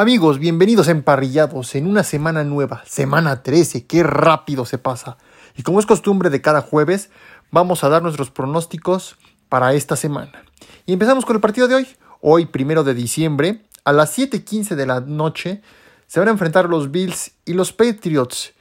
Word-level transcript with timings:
Amigos, 0.00 0.38
bienvenidos 0.38 0.86
a 0.86 0.92
Emparrillados 0.92 1.74
en 1.74 1.84
una 1.84 2.04
semana 2.04 2.44
nueva, 2.44 2.84
semana 2.86 3.42
13, 3.42 3.88
qué 3.88 4.04
rápido 4.04 4.64
se 4.64 4.78
pasa. 4.78 5.16
Y 5.56 5.64
como 5.64 5.80
es 5.80 5.86
costumbre 5.86 6.30
de 6.30 6.40
cada 6.40 6.60
jueves, 6.60 7.10
vamos 7.50 7.82
a 7.82 7.88
dar 7.88 8.00
nuestros 8.00 8.30
pronósticos 8.30 9.16
para 9.48 9.74
esta 9.74 9.96
semana. 9.96 10.44
Y 10.86 10.92
empezamos 10.92 11.24
con 11.26 11.34
el 11.34 11.42
partido 11.42 11.66
de 11.66 11.74
hoy. 11.74 11.88
Hoy, 12.20 12.46
primero 12.46 12.84
de 12.84 12.94
diciembre, 12.94 13.64
a 13.82 13.92
las 13.92 14.16
7:15 14.16 14.76
de 14.76 14.86
la 14.86 15.00
noche, 15.00 15.62
se 16.06 16.20
van 16.20 16.28
a 16.28 16.30
enfrentar 16.30 16.68
los 16.68 16.92
Bills 16.92 17.32
y 17.44 17.54
los 17.54 17.72
Patriots. 17.72 18.52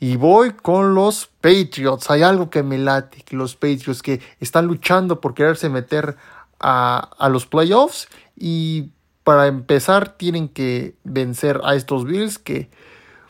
Y 0.00 0.16
voy 0.16 0.52
con 0.52 0.94
los 0.94 1.26
Patriots. 1.42 2.10
Hay 2.10 2.22
algo 2.22 2.48
que 2.48 2.62
me 2.62 2.78
late, 2.78 3.22
los 3.32 3.56
Patriots 3.56 4.00
que 4.00 4.22
están 4.40 4.66
luchando 4.66 5.20
por 5.20 5.34
quererse 5.34 5.68
meter 5.68 6.16
a, 6.58 7.10
a 7.18 7.28
los 7.28 7.44
playoffs 7.44 8.08
y 8.34 8.92
para 9.28 9.46
empezar 9.46 10.16
tienen 10.16 10.48
que 10.48 10.94
vencer 11.04 11.60
a 11.62 11.74
estos 11.74 12.06
Bills 12.06 12.38
que 12.38 12.70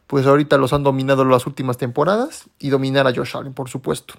pues 0.06 0.27
ahorita 0.27 0.56
los 0.56 0.73
han 0.73 0.84
dominado 0.84 1.25
las 1.25 1.45
últimas 1.45 1.77
temporadas 1.77 2.48
y 2.61 2.69
dominar 2.69 3.09
a 3.09 3.12
Josh 3.12 3.37
Allen, 3.37 3.52
por 3.52 3.69
supuesto. 3.69 4.15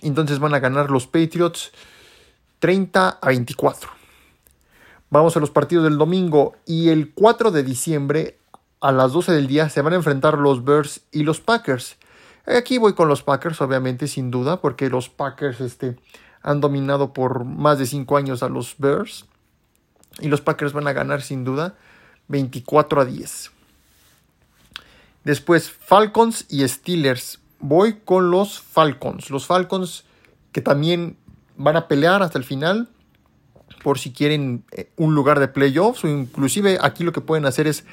Entonces 0.00 0.38
van 0.38 0.54
a 0.54 0.60
ganar 0.60 0.90
los 0.90 1.06
Patriots 1.06 1.72
30 2.60 3.18
a 3.20 3.26
24. 3.26 3.90
Vamos 5.10 5.36
a 5.36 5.40
los 5.40 5.50
partidos 5.50 5.84
del 5.84 5.98
domingo 5.98 6.56
y 6.64 6.88
el 6.88 7.12
4 7.12 7.50
de 7.50 7.64
diciembre 7.64 8.38
a 8.80 8.90
las 8.90 9.12
12 9.12 9.32
del 9.32 9.46
día 9.46 9.68
se 9.68 9.82
van 9.82 9.92
a 9.92 9.96
enfrentar 9.96 10.38
los 10.38 10.64
Bears 10.64 11.02
y 11.12 11.22
los 11.22 11.42
Packers. 11.42 11.98
Aquí 12.46 12.78
voy 12.78 12.94
con 12.94 13.08
los 13.08 13.22
Packers, 13.22 13.60
obviamente, 13.60 14.08
sin 14.08 14.30
duda, 14.30 14.62
porque 14.62 14.88
los 14.88 15.10
Packers 15.10 15.60
este, 15.60 15.98
han 16.40 16.62
dominado 16.62 17.12
por 17.12 17.44
más 17.44 17.78
de 17.78 17.84
5 17.84 18.16
años 18.16 18.42
a 18.42 18.48
los 18.48 18.76
Bears. 18.78 19.26
Y 20.20 20.28
los 20.28 20.40
Packers 20.40 20.72
van 20.72 20.88
a 20.88 20.92
ganar 20.92 21.22
sin 21.22 21.44
duda 21.44 21.76
24 22.28 23.00
a 23.00 23.04
10. 23.04 23.50
Después 25.24 25.70
Falcons 25.70 26.46
y 26.48 26.66
Steelers. 26.66 27.40
Voy 27.60 28.00
con 28.04 28.30
los 28.30 28.60
Falcons. 28.60 29.30
Los 29.30 29.46
Falcons 29.46 30.04
que 30.52 30.60
también 30.60 31.16
van 31.56 31.76
a 31.76 31.88
pelear 31.88 32.22
hasta 32.22 32.38
el 32.38 32.44
final 32.44 32.88
por 33.82 33.98
si 33.98 34.12
quieren 34.12 34.64
eh, 34.72 34.90
un 34.96 35.14
lugar 35.14 35.40
de 35.40 35.48
playoffs 35.48 36.04
o 36.04 36.08
inclusive 36.08 36.78
aquí 36.80 37.04
lo 37.04 37.12
que 37.12 37.20
pueden 37.20 37.46
hacer 37.46 37.66
es 37.66 37.84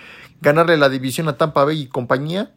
ganarle 0.42 0.78
la 0.78 0.90
división 0.90 1.28
a 1.28 1.38
Tampa 1.38 1.64
Bay 1.64 1.82
y 1.82 1.88
compañía. 1.88 2.54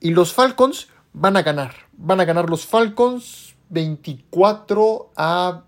Y 0.00 0.10
los 0.10 0.32
Falcons 0.32 0.88
van 1.12 1.36
a 1.36 1.42
ganar. 1.42 1.74
Van 1.92 2.20
a 2.20 2.24
ganar 2.24 2.50
los 2.50 2.66
Falcons 2.66 3.54
24 3.68 5.12
a 5.16 5.64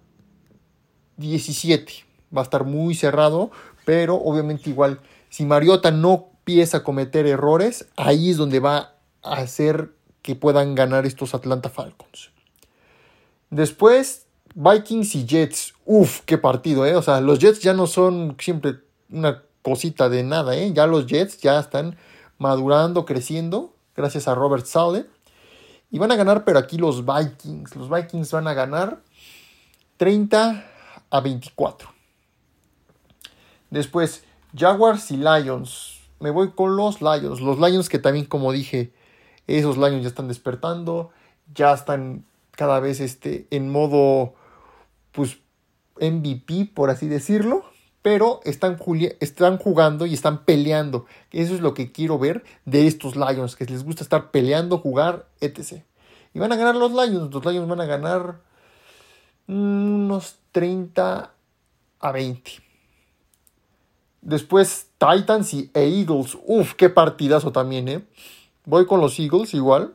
17 1.16 2.03
va 2.34 2.42
a 2.42 2.44
estar 2.44 2.64
muy 2.64 2.94
cerrado, 2.94 3.50
pero 3.84 4.16
obviamente 4.16 4.70
igual, 4.70 5.00
si 5.28 5.44
Mariota 5.44 5.90
no 5.90 6.28
empieza 6.38 6.78
a 6.78 6.84
cometer 6.84 7.26
errores, 7.26 7.86
ahí 7.96 8.30
es 8.30 8.36
donde 8.36 8.60
va 8.60 8.94
a 9.22 9.36
hacer 9.36 9.92
que 10.22 10.34
puedan 10.34 10.74
ganar 10.74 11.06
estos 11.06 11.34
Atlanta 11.34 11.68
Falcons. 11.68 12.30
Después, 13.50 14.26
Vikings 14.54 15.14
y 15.14 15.26
Jets. 15.26 15.74
Uf, 15.84 16.20
qué 16.26 16.38
partido, 16.38 16.86
¿eh? 16.86 16.96
O 16.96 17.02
sea, 17.02 17.20
los 17.20 17.38
Jets 17.38 17.60
ya 17.60 17.74
no 17.74 17.86
son 17.86 18.36
siempre 18.38 18.80
una 19.10 19.42
cosita 19.62 20.08
de 20.08 20.22
nada, 20.22 20.56
¿eh? 20.56 20.72
Ya 20.72 20.86
los 20.86 21.06
Jets 21.06 21.38
ya 21.38 21.58
están 21.58 21.96
madurando, 22.38 23.04
creciendo, 23.04 23.74
gracias 23.96 24.28
a 24.28 24.34
Robert 24.34 24.66
Sale. 24.66 25.06
Y 25.90 25.98
van 25.98 26.10
a 26.10 26.16
ganar, 26.16 26.44
pero 26.44 26.58
aquí 26.58 26.78
los 26.78 27.04
Vikings. 27.04 27.76
Los 27.76 27.88
Vikings 27.88 28.32
van 28.32 28.48
a 28.48 28.54
ganar 28.54 29.00
30 29.96 30.66
a 31.10 31.20
24. 31.20 31.93
Después, 33.74 34.22
Jaguars 34.56 35.10
y 35.10 35.16
Lions. 35.16 35.98
Me 36.20 36.30
voy 36.30 36.52
con 36.52 36.76
los 36.76 37.02
Lions. 37.02 37.40
Los 37.40 37.58
Lions 37.58 37.88
que 37.88 37.98
también, 37.98 38.24
como 38.24 38.52
dije, 38.52 38.92
esos 39.48 39.76
Lions 39.76 40.02
ya 40.02 40.08
están 40.08 40.28
despertando. 40.28 41.10
Ya 41.52 41.74
están 41.74 42.24
cada 42.52 42.78
vez 42.78 43.00
este, 43.00 43.48
en 43.50 43.68
modo, 43.68 44.34
pues, 45.10 45.38
MVP, 46.00 46.70
por 46.72 46.88
así 46.88 47.08
decirlo. 47.08 47.64
Pero 48.00 48.38
están, 48.44 48.78
están 49.18 49.58
jugando 49.58 50.06
y 50.06 50.14
están 50.14 50.44
peleando. 50.44 51.06
Eso 51.32 51.56
es 51.56 51.60
lo 51.60 51.74
que 51.74 51.90
quiero 51.90 52.16
ver 52.16 52.44
de 52.66 52.86
estos 52.86 53.16
Lions. 53.16 53.56
Que 53.56 53.64
les 53.64 53.82
gusta 53.82 54.04
estar 54.04 54.30
peleando, 54.30 54.78
jugar, 54.78 55.26
etc. 55.40 55.82
Y 56.32 56.38
van 56.38 56.52
a 56.52 56.56
ganar 56.56 56.76
los 56.76 56.92
Lions. 56.92 57.34
Los 57.34 57.44
Lions 57.44 57.68
van 57.68 57.80
a 57.80 57.86
ganar 57.86 58.40
unos 59.48 60.36
30 60.52 61.32
a 61.98 62.12
20. 62.12 62.64
Después 64.24 64.88
Titans 64.96 65.52
y 65.52 65.70
Eagles. 65.74 66.38
Uf, 66.46 66.72
qué 66.74 66.88
partidazo 66.88 67.52
también, 67.52 67.88
¿eh? 67.88 68.04
Voy 68.64 68.86
con 68.86 69.00
los 69.00 69.18
Eagles 69.18 69.52
igual. 69.52 69.94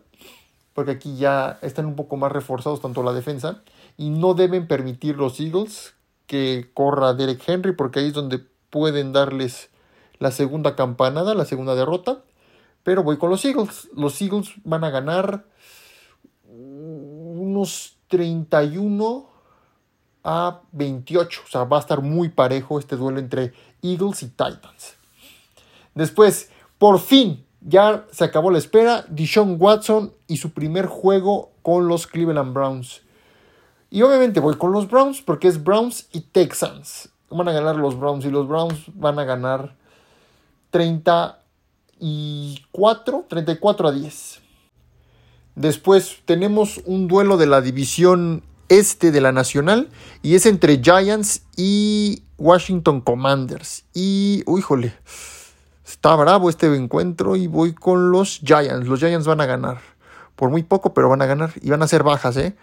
Porque 0.73 0.91
aquí 0.91 1.17
ya 1.17 1.57
están 1.63 1.88
un 1.88 1.95
poco 1.95 2.16
más 2.16 2.31
reforzados 2.31 2.79
tanto 2.79 3.01
la 3.01 3.12
defensa. 3.12 3.63
Y 3.97 4.12
no 4.12 4.35
deben 4.35 4.67
permitir 4.67 5.17
los 5.17 5.40
Eagles 5.40 5.95
que 6.28 6.69
corra 6.75 7.16
Derek 7.16 7.41
Henry. 7.47 7.72
Porque 7.72 8.00
ahí 8.00 8.09
es 8.09 8.13
donde 8.13 8.40
pueden 8.69 9.13
darles 9.13 9.72
la 10.19 10.29
segunda 10.29 10.75
campanada, 10.75 11.34
la 11.34 11.46
segunda 11.46 11.73
derrota. 11.73 12.22
Pero 12.84 13.01
voy 13.01 13.17
con 13.17 13.31
los 13.31 13.44
Eagles. 13.44 13.90
Los 13.96 14.22
Eagles 14.22 14.51
van 14.63 14.84
a 14.84 14.91
ganar 14.91 15.46
unos 16.47 17.97
31 18.09 19.28
a 20.29 20.62
28. 20.73 21.41
O 21.44 21.47
sea, 21.50 21.63
va 21.63 21.78
a 21.78 21.79
estar 21.79 22.03
muy 22.03 22.29
parejo 22.29 22.78
este 22.78 22.95
duelo 22.95 23.17
entre 23.17 23.51
Eagles 23.81 24.22
y 24.22 24.28
Titans. 24.28 24.95
Después, 25.95 26.51
por 26.78 27.00
fin, 27.00 27.44
ya 27.62 28.06
se 28.12 28.25
acabó 28.25 28.51
la 28.51 28.59
espera. 28.59 29.06
Dishon 29.09 29.56
Watson 29.59 30.13
y 30.28 30.38
su 30.38 30.51
primer 30.51 30.85
juego 30.85 31.50
con 31.63 31.88
los 31.88 32.06
Cleveland 32.06 32.53
Browns. 32.53 33.01
Y 33.90 34.03
obviamente 34.03 34.40
voy 34.40 34.56
con 34.56 34.72
los 34.72 34.88
Browns 34.88 35.23
porque 35.23 35.47
es 35.47 35.63
Browns 35.63 36.07
y 36.12 36.22
Texans. 36.22 37.09
Van 37.31 37.47
a 37.47 37.51
ganar 37.51 37.75
los 37.75 38.00
Browns 38.00 38.23
y 38.23 38.29
los 38.29 38.47
Browns 38.47 38.84
van 38.94 39.17
a 39.17 39.23
ganar 39.23 39.73
34, 40.69 43.25
34 43.28 43.88
a 43.88 43.91
10. 43.91 44.41
Después 45.56 46.19
tenemos 46.25 46.79
un 46.85 47.07
duelo 47.07 47.38
de 47.38 47.47
la 47.47 47.61
división 47.61 48.44
este 48.69 49.12
de 49.12 49.22
la 49.22 49.31
Nacional 49.31 49.90
y 50.22 50.35
es 50.35 50.46
entre 50.46 50.81
Giants 50.81 51.44
y 51.57 52.24
Washington 52.38 53.02
Commanders. 53.02 53.84
Y, 53.94 54.44
híjole, 54.47 54.94
está 55.85 56.16
bravo 56.16 56.50
este 56.50 56.74
encuentro 56.75 57.35
y 57.35 57.47
voy 57.47 57.74
con 57.74 58.12
los 58.12 58.40
Giants. 58.44 58.88
Los 58.88 59.00
Giants 59.00 59.28
van 59.28 59.41
a 59.41 59.46
ganar. 59.46 59.79
Por 60.35 60.50
muy 60.50 60.63
poco, 60.63 60.94
pero 60.94 61.09
van 61.09 61.22
a 61.22 61.25
ganar. 61.25 61.52
Y 61.62 61.69
van 61.69 61.81
a 61.81 61.88
ser 61.88 62.03
bajas, 62.03 62.38
¿eh? 62.38 62.56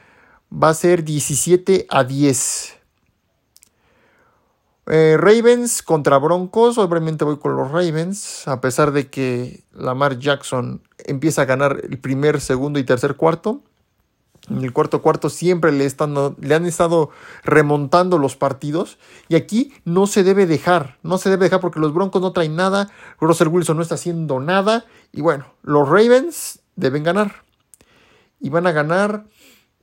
Va 0.50 0.70
a 0.70 0.74
ser 0.74 1.04
17 1.04 1.86
a 1.90 2.04
10. 2.04 2.76
Eh, 4.86 5.16
Ravens 5.18 5.82
contra 5.82 6.18
Broncos. 6.18 6.78
Obviamente 6.78 7.24
voy 7.24 7.38
con 7.38 7.56
los 7.56 7.70
Ravens. 7.70 8.48
A 8.48 8.60
pesar 8.60 8.92
de 8.92 9.10
que 9.10 9.64
Lamar 9.72 10.18
Jackson 10.18 10.80
empieza 11.04 11.42
a 11.42 11.44
ganar 11.44 11.82
el 11.82 11.98
primer, 11.98 12.40
segundo 12.40 12.78
y 12.78 12.84
tercer 12.84 13.16
cuarto. 13.16 13.60
En 14.48 14.62
el 14.62 14.72
cuarto 14.72 15.02
cuarto 15.02 15.28
siempre 15.28 15.72
le, 15.72 15.86
están, 15.86 16.14
le 16.40 16.54
han 16.54 16.66
estado 16.66 17.10
remontando 17.42 18.18
los 18.18 18.36
partidos. 18.36 18.98
Y 19.28 19.34
aquí 19.34 19.72
no 19.84 20.06
se 20.06 20.22
debe 20.22 20.46
dejar. 20.46 20.98
No 21.02 21.18
se 21.18 21.30
debe 21.30 21.46
dejar 21.46 21.60
porque 21.60 21.80
los 21.80 21.92
Broncos 21.92 22.22
no 22.22 22.32
traen 22.32 22.54
nada. 22.54 22.90
Russell 23.20 23.48
Wilson 23.48 23.76
no 23.76 23.82
está 23.82 23.96
haciendo 23.96 24.38
nada. 24.38 24.84
Y 25.12 25.20
bueno, 25.20 25.46
los 25.62 25.88
Ravens 25.88 26.60
deben 26.76 27.02
ganar. 27.02 27.42
Y 28.38 28.50
van 28.50 28.66
a 28.66 28.72
ganar 28.72 29.24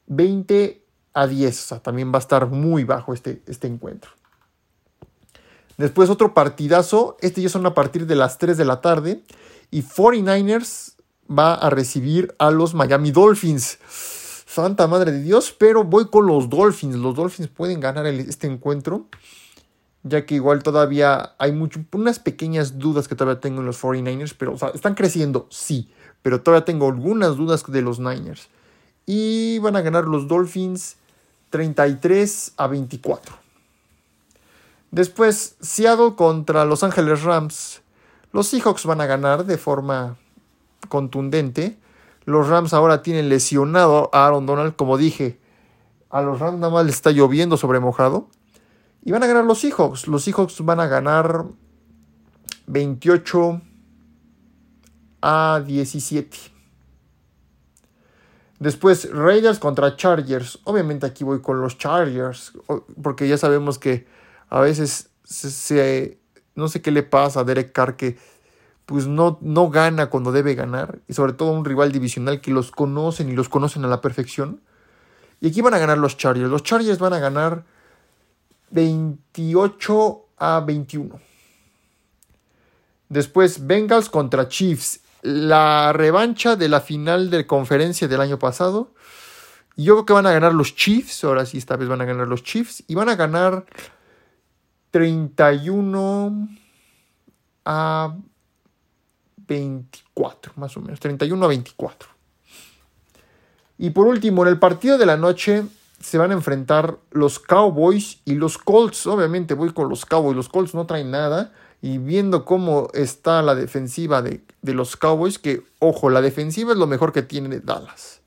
20 0.07 0.81
a 1.13 1.27
10. 1.27 1.59
O 1.59 1.67
sea, 1.67 1.79
también 1.79 2.11
va 2.11 2.17
a 2.17 2.19
estar 2.19 2.47
muy 2.47 2.85
bajo 2.85 3.13
este, 3.13 3.43
este 3.47 3.67
encuentro. 3.67 4.11
Después 5.77 6.09
otro 6.09 6.33
partidazo. 6.33 7.17
Este 7.19 7.41
ya 7.41 7.49
son 7.49 7.65
a 7.65 7.73
partir 7.73 8.07
de 8.07 8.15
las 8.15 8.37
3 8.37 8.57
de 8.57 8.65
la 8.65 8.79
tarde. 8.79 9.23
Y 9.71 9.83
49ers 9.83 10.93
va 11.29 11.53
a 11.53 11.69
recibir 11.69 12.33
a 12.39 12.49
los 12.49 12.73
Miami 12.73 13.11
Dolphins. 13.11 13.79
Santa 14.53 14.85
Madre 14.85 15.11
de 15.11 15.23
Dios, 15.23 15.55
pero 15.57 15.83
voy 15.83 16.09
con 16.09 16.27
los 16.27 16.47
Dolphins. 16.47 16.95
Los 16.97 17.15
Dolphins 17.15 17.49
pueden 17.49 17.79
ganar 17.79 18.05
este 18.05 18.45
encuentro, 18.45 19.07
ya 20.03 20.27
que 20.27 20.35
igual 20.35 20.61
todavía 20.61 21.33
hay 21.39 21.51
mucho, 21.51 21.79
unas 21.91 22.19
pequeñas 22.19 22.77
dudas 22.77 23.07
que 23.07 23.15
todavía 23.15 23.41
tengo 23.41 23.61
en 23.61 23.65
los 23.65 23.81
49ers, 23.81 24.35
pero 24.37 24.55
están 24.75 24.93
creciendo, 24.93 25.47
sí, 25.49 25.89
pero 26.21 26.41
todavía 26.41 26.65
tengo 26.65 26.87
algunas 26.87 27.35
dudas 27.35 27.63
de 27.65 27.81
los 27.81 27.97
Niners. 27.97 28.49
Y 29.07 29.57
van 29.57 29.75
a 29.75 29.81
ganar 29.81 30.03
los 30.03 30.27
Dolphins 30.27 30.97
33 31.49 32.53
a 32.55 32.67
24. 32.67 33.35
Después, 34.91 35.55
Seattle 35.61 36.13
contra 36.15 36.63
Los 36.65 36.83
Ángeles 36.83 37.23
Rams. 37.23 37.81
Los 38.31 38.49
Seahawks 38.49 38.85
van 38.85 39.01
a 39.01 39.07
ganar 39.07 39.45
de 39.45 39.57
forma 39.57 40.15
contundente. 40.89 41.75
Los 42.25 42.47
Rams 42.47 42.73
ahora 42.73 43.01
tienen 43.01 43.29
lesionado 43.29 44.09
a 44.13 44.27
Aaron 44.27 44.45
Donald, 44.45 44.75
como 44.75 44.97
dije. 44.97 45.39
A 46.09 46.21
los 46.21 46.39
Rams 46.39 46.59
nada 46.59 46.71
más 46.71 46.85
les 46.85 46.95
está 46.95 47.11
lloviendo 47.11 47.57
sobre 47.57 47.79
mojado. 47.79 48.29
Y 49.03 49.11
van 49.11 49.23
a 49.23 49.27
ganar 49.27 49.45
los 49.45 49.59
Seahawks. 49.59 50.07
Los 50.07 50.23
Seahawks 50.23 50.63
van 50.63 50.79
a 50.79 50.87
ganar 50.87 51.45
28 52.67 53.61
a 55.21 55.61
17. 55.65 56.37
Después 58.59 59.09
Raiders 59.11 59.59
contra 59.59 59.95
Chargers. 59.97 60.59
Obviamente 60.63 61.05
aquí 61.05 61.23
voy 61.23 61.41
con 61.41 61.59
los 61.59 61.77
Chargers, 61.77 62.53
porque 63.01 63.27
ya 63.27 63.37
sabemos 63.37 63.77
que 63.77 64.07
a 64.49 64.61
veces 64.61 65.09
se, 65.23 66.19
no 66.55 66.67
sé 66.69 66.81
qué 66.81 66.91
le 66.91 67.03
pasa 67.03 67.41
a 67.41 67.43
Derek 67.43 67.73
Carr 67.73 67.97
que 67.97 68.17
pues 68.85 69.07
no, 69.07 69.37
no 69.41 69.69
gana 69.69 70.07
cuando 70.07 70.31
debe 70.31 70.55
ganar, 70.55 70.99
y 71.07 71.13
sobre 71.13 71.33
todo 71.33 71.51
un 71.51 71.65
rival 71.65 71.91
divisional 71.91 72.41
que 72.41 72.51
los 72.51 72.71
conocen 72.71 73.29
y 73.29 73.33
los 73.33 73.49
conocen 73.49 73.85
a 73.85 73.87
la 73.87 74.01
perfección. 74.01 74.61
Y 75.39 75.47
aquí 75.47 75.61
van 75.61 75.73
a 75.73 75.77
ganar 75.77 75.97
los 75.97 76.15
Chargers. 76.15 76.49
Los 76.49 76.63
Chargers 76.63 76.99
van 76.99 77.13
a 77.13 77.19
ganar 77.19 77.65
28 78.71 80.25
a 80.37 80.61
21. 80.61 81.19
Después 83.09 83.67
Bengals 83.67 84.09
contra 84.09 84.47
Chiefs. 84.47 85.01
La 85.21 85.91
revancha 85.93 86.55
de 86.55 86.69
la 86.69 86.81
final 86.81 87.29
de 87.29 87.45
conferencia 87.45 88.07
del 88.07 88.21
año 88.21 88.39
pasado. 88.39 88.93
Y 89.75 89.83
yo 89.83 89.95
creo 89.95 90.05
que 90.05 90.13
van 90.13 90.27
a 90.27 90.31
ganar 90.31 90.53
los 90.53 90.75
Chiefs. 90.75 91.23
Ahora 91.25 91.45
sí, 91.45 91.57
esta 91.57 91.75
vez 91.75 91.89
van 91.89 92.01
a 92.01 92.05
ganar 92.05 92.27
los 92.27 92.43
Chiefs. 92.43 92.83
Y 92.87 92.95
van 92.95 93.09
a 93.09 93.15
ganar 93.15 93.65
31 94.91 96.47
a 97.65 98.15
24, 99.47 100.53
más 100.55 100.75
o 100.77 100.81
menos. 100.81 100.99
31 100.99 101.43
a 101.43 101.47
24. 101.47 102.09
Y 103.77 103.89
por 103.89 104.07
último, 104.07 104.43
en 104.43 104.49
el 104.49 104.59
partido 104.59 104.97
de 104.97 105.05
la 105.05 105.17
noche 105.17 105.63
se 105.99 106.17
van 106.17 106.31
a 106.31 106.33
enfrentar 106.33 106.97
los 107.11 107.39
Cowboys 107.39 108.19
y 108.25 108.35
los 108.35 108.57
Colts. 108.57 109.07
Obviamente 109.07 109.53
voy 109.53 109.73
con 109.73 109.89
los 109.89 110.05
Cowboys. 110.05 110.35
Los 110.35 110.49
Colts 110.49 110.75
no 110.75 110.85
traen 110.85 111.11
nada. 111.11 111.53
Y 111.81 111.97
viendo 111.97 112.45
cómo 112.45 112.87
está 112.93 113.41
la 113.41 113.55
defensiva 113.55 114.21
de, 114.21 114.41
los 114.61 114.95
Cowboys, 114.95 115.37
que 115.37 115.63
ojo, 115.79 116.09
la 116.09 116.21
defensiva 116.21 116.71
es 116.71 116.77
lo 116.77 116.87
mejor 116.87 117.11
que 117.11 117.23
tiene 117.23 117.59
Dallas. 117.59 118.21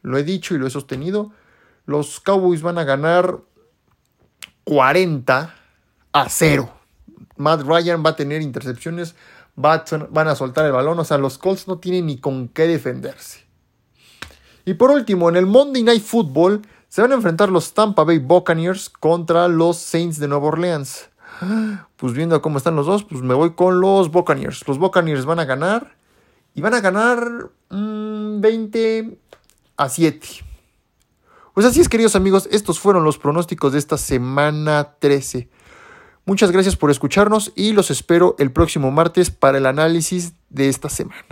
Lo 0.00 0.16
he 0.16 0.24
dicho 0.24 0.54
y 0.54 0.58
lo 0.58 0.66
he 0.66 0.70
sostenido. 0.70 1.30
Los 1.84 2.20
Cowboys 2.20 2.62
van 2.62 2.78
a 2.78 2.84
ganar 2.84 3.38
40 4.64 5.54
a 6.12 6.28
0. 6.28 6.72
Matt 7.36 7.62
Ryan 7.62 8.02
va 8.04 8.10
a 8.10 8.16
tener 8.16 8.40
intercepciones, 8.40 9.14
van 9.56 10.28
a 10.28 10.34
soltar 10.34 10.66
el 10.66 10.72
balón. 10.72 10.98
O 10.98 11.04
sea, 11.04 11.18
los 11.18 11.38
Colts 11.38 11.68
no 11.68 11.78
tienen 11.78 12.06
ni 12.06 12.18
con 12.18 12.48
qué 12.48 12.66
defenderse. 12.66 13.40
Y 14.64 14.74
por 14.74 14.90
último, 14.90 15.28
en 15.28 15.36
el 15.36 15.46
Monday 15.46 15.82
Night 15.82 16.02
Football 16.02 16.62
se 16.88 17.02
van 17.02 17.12
a 17.12 17.14
enfrentar 17.14 17.48
los 17.48 17.72
Tampa 17.74 18.04
Bay 18.04 18.18
Buccaneers 18.18 18.90
contra 18.90 19.48
los 19.48 19.78
Saints 19.78 20.18
de 20.18 20.28
Nueva 20.28 20.48
Orleans. 20.48 21.08
Pues 21.96 22.12
viendo 22.12 22.40
cómo 22.42 22.58
están 22.58 22.76
los 22.76 22.86
dos, 22.86 23.02
pues 23.02 23.22
me 23.22 23.34
voy 23.34 23.54
con 23.54 23.80
los 23.80 24.10
Buccaneers. 24.10 24.66
Los 24.68 24.78
Buccaneers 24.78 25.24
van 25.24 25.40
a 25.40 25.44
ganar 25.44 25.96
y 26.54 26.60
van 26.60 26.74
a 26.74 26.80
ganar 26.80 27.50
20 27.70 29.02
mm, 29.02 29.14
a 29.76 29.88
7. 29.88 30.28
Pues 31.54 31.66
así 31.66 31.80
es, 31.80 31.88
queridos 31.88 32.14
amigos, 32.16 32.48
estos 32.50 32.78
fueron 32.78 33.04
los 33.04 33.18
pronósticos 33.18 33.72
de 33.72 33.78
esta 33.78 33.98
semana 33.98 34.94
13. 34.98 35.48
Muchas 36.24 36.52
gracias 36.52 36.76
por 36.76 36.90
escucharnos 36.90 37.52
y 37.56 37.72
los 37.72 37.90
espero 37.90 38.36
el 38.38 38.52
próximo 38.52 38.90
martes 38.90 39.30
para 39.30 39.58
el 39.58 39.66
análisis 39.66 40.34
de 40.50 40.68
esta 40.68 40.88
semana. 40.88 41.24